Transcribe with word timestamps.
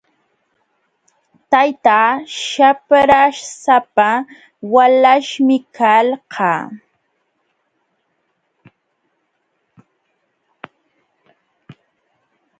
Taytaa 1.51 2.09
shaprasapa 2.43 4.09
walaśhmi 4.73 5.57
kalqa. 5.77 6.51